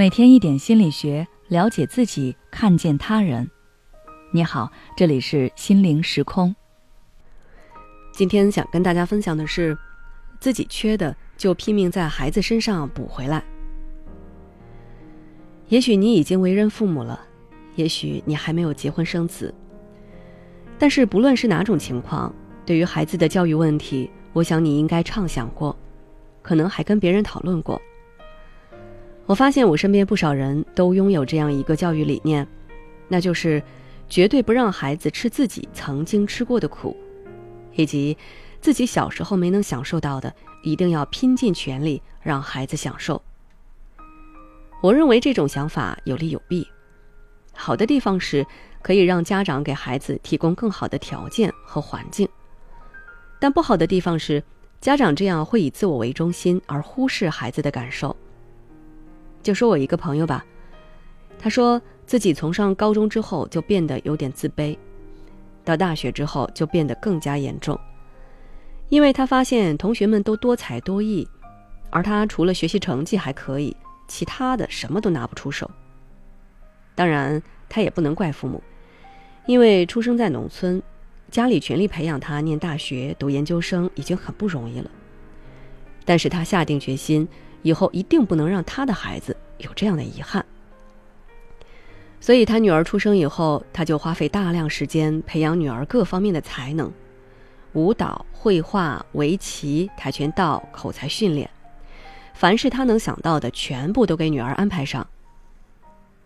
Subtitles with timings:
[0.00, 3.50] 每天一点心理学，了解自己，看见他人。
[4.32, 6.56] 你好，这里是心灵时空。
[8.10, 9.76] 今天想跟大家分享的是，
[10.40, 13.44] 自己缺的就拼命在孩子身上补回来。
[15.68, 17.20] 也许你已经为人父母了，
[17.74, 19.54] 也许你还没有结婚生子，
[20.78, 25.76] 但是不论是哪种情况，对于孩子的教育问题，我想你应该畅想过，
[26.40, 27.78] 可能还跟别人讨论过。
[29.30, 32.44] 我发现我身边不少人都拥有这样一个教育理念，
[33.06, 33.62] 那就是
[34.08, 36.96] 绝对不让孩子吃自己曾经吃过的苦，
[37.76, 38.18] 以及
[38.60, 43.22] 自己小时候没能享受到的，一定要拼尽全力让孩子享受。
[44.82, 46.66] 我认为这种想法有利有弊，
[47.54, 48.44] 好的地方是
[48.82, 52.28] 可以让家长给孩子提供更好的条件和环境，
[53.38, 54.42] 但不好的地方是
[54.80, 58.16] 家长这样会以自我为中心而忽视孩子的感受。
[59.42, 60.44] 就说我一个朋友吧，
[61.38, 64.76] 他说自己从上高中之后就变得有点自卑，
[65.64, 67.78] 到大学之后就变得更加严重，
[68.88, 71.26] 因为他发现同学们都多才多艺，
[71.88, 73.74] 而他除了学习成绩还可以，
[74.08, 75.70] 其他的什么都拿不出手。
[76.94, 78.62] 当然，他也不能怪父母，
[79.46, 80.82] 因为出生在农村，
[81.30, 84.90] 家里全力培养他念大学、读研究生已经很不容易了，
[86.04, 87.26] 但是他下定决心。
[87.62, 90.44] 以后一定不能让他的孩子有这样的遗憾。
[92.20, 96.92] 所以，他女儿出生以后，他就花费大量时间培养女儿各方面的才能：
[97.72, 101.48] 舞蹈、绘画、围棋、跆拳道、口才训练，
[102.34, 105.06] 凡是他能想到的，全部都给女儿安排上。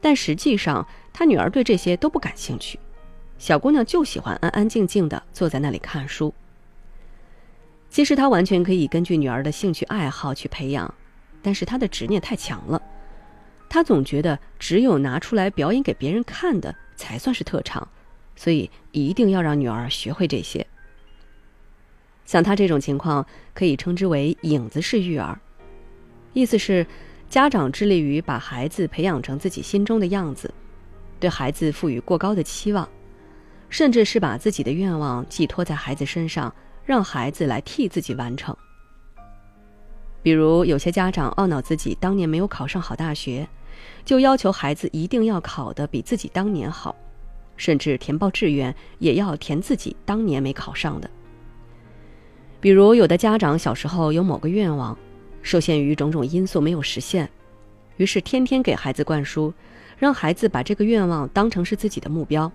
[0.00, 2.78] 但实际上，他女儿对这些都不感兴趣，
[3.36, 6.32] 小姑娘就喜欢安安静静的坐在那里看书。
[7.90, 10.94] 其实，他完全可以根据女儿的兴趣爱好去培养。
[11.42, 12.80] 但是他的执念太强了，
[13.68, 17.86] 他总觉得只有拿出来表演给别人看的才算是特长，
[18.36, 20.66] 所以一定要让女儿学会这些。
[22.26, 25.40] 像他这种情况，可以称之为影子式育儿，
[26.32, 26.86] 意思是
[27.28, 30.52] 家长致力于把孩子培养成自己心中的样子，
[31.18, 32.88] 对孩子赋予过高的期望，
[33.68, 36.54] 甚至是把自己的愿望寄托在孩子身上，
[36.84, 38.56] 让孩子来替自己完成。
[40.22, 43.48] 比如，有些家长懊恼自己当年没有考上好大学，
[44.04, 46.94] 就要求孩子一定要考得比自己当年好，
[47.56, 51.08] 甚至填报志愿也要填自己当年没考上的。
[52.60, 54.96] 比如，有的家长小时候有某个愿望，
[55.40, 57.26] 受限于种种因素没有实现，
[57.96, 59.54] 于是天天给孩子灌输，
[59.96, 62.52] 让孩子把这个愿望当成是自己的目标。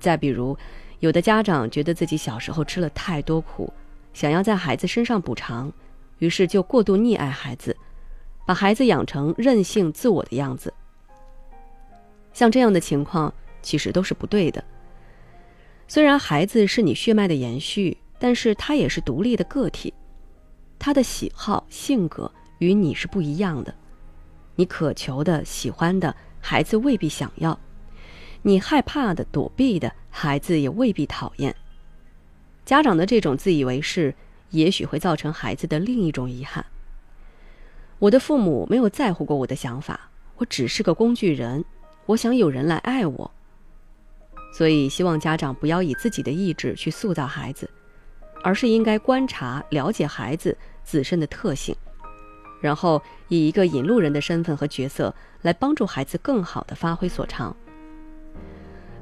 [0.00, 0.58] 再比如，
[0.98, 3.72] 有的家长觉得自己小时候吃了太多苦，
[4.12, 5.72] 想要在孩子身上补偿。
[6.18, 7.76] 于是就过度溺爱孩子，
[8.46, 10.72] 把孩子养成任性自我的样子。
[12.32, 13.32] 像这样的情况
[13.62, 14.62] 其实都是不对的。
[15.86, 19.92] 虽然孩子是你血脉的延续，但是他也是独立的个体，
[20.78, 23.74] 他的喜好、性格与你是不一样的。
[24.56, 27.58] 你渴求的、喜欢的，孩子未必想要；
[28.42, 31.54] 你害怕的、躲避的，孩子也未必讨厌。
[32.64, 34.14] 家长的这种自以为是。
[34.54, 36.64] 也许会造成孩子的另一种遗憾。
[37.98, 41.64] 我的父母没有在乎过我的想法，我只是个工具人，
[42.06, 43.30] 我想有人来爱我。
[44.52, 47.68] 所以，希望家长不要以自己的意志去塑造孩子，
[48.42, 51.74] 而是应该观察、了解孩子自身的特性，
[52.60, 57.54] 然后以一个引路人的身份和角色来帮助孩子更好的发挥所长。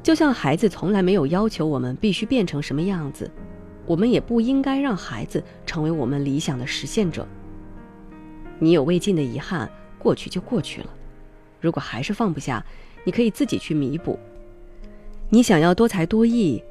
[0.02, 3.30] 就像孩子从来没有要求我们必须变成什么样子。
[3.86, 7.26] 我们也不应该让孩子成为我们理想的实现者。
[8.58, 10.90] 你有未尽的遗憾，过去就过去了。
[11.60, 12.64] 如果还是放不下，
[13.02, 14.18] 你可以自己去弥补。
[15.28, 16.62] 你想要多才多艺，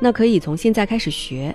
[0.00, 1.54] 那可以从现在开始学。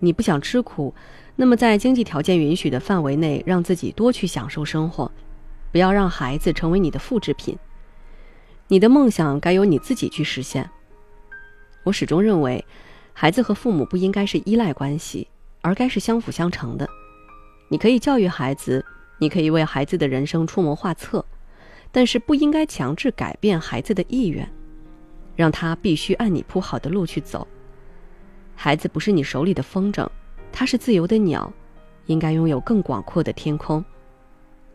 [0.00, 0.92] 你不想吃苦，
[1.36, 5.10] 那么在经济条件允许的范围内，让自己多去享受生活，
[5.70, 7.56] 不要让孩子成为你的复制品。
[8.66, 10.68] 你的梦想该由你自己去实现。
[11.84, 12.64] 我始终认为。
[13.16, 15.28] 孩子和父母不应该是依赖关系，
[15.62, 16.86] 而该是相辅相成的。
[17.68, 18.84] 你可以教育孩子，
[19.18, 21.24] 你可以为孩子的人生出谋划策，
[21.92, 24.46] 但是不应该强制改变孩子的意愿，
[25.36, 27.46] 让他必须按你铺好的路去走。
[28.56, 30.06] 孩子不是你手里的风筝，
[30.52, 31.50] 他是自由的鸟，
[32.06, 33.82] 应该拥有更广阔的天空。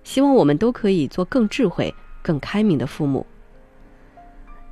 [0.05, 3.25] 希望我们都可以做更智慧、更开明的父母。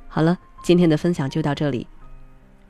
[0.08, 1.86] 好了，今天的分享就到这里。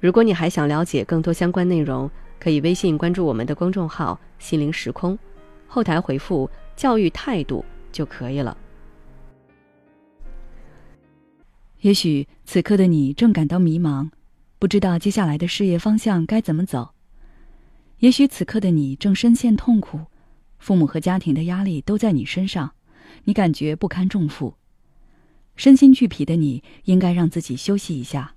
[0.01, 2.09] 如果你还想了解更多相关内容，
[2.39, 5.19] 可以微信关注我们的公众号“心灵时空”，
[5.67, 8.57] 后台回复“教育态度”就可以了。
[11.81, 14.11] 也许此刻的你正感到迷茫，
[14.61, 16.93] 不知道接下来的事业方向该怎么走；
[17.99, 20.07] 也许此刻的你正深陷痛苦，
[20.59, 22.73] 父母和家庭的压力都在你身上，
[23.25, 24.55] 你感觉不堪重负，
[25.57, 28.37] 身心俱疲的你应该让自己休息一下。